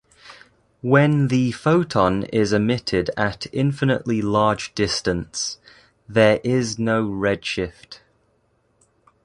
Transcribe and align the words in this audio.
When 0.81 1.27
the 1.27 1.51
photon 1.51 2.23
is 2.23 2.53
emitted 2.53 3.11
at 3.15 3.45
an 3.45 3.51
infinitely 3.53 4.19
large 4.23 4.73
distance, 4.73 5.59
there 6.09 6.39
is 6.43 6.79
no 6.79 7.05
redshift. 7.07 7.99